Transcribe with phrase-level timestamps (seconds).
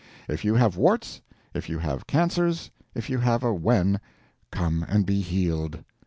[0.27, 1.21] If you have warts,
[1.53, 3.99] if you have cancers, if you have a wen,
[4.49, 5.83] come and be healed!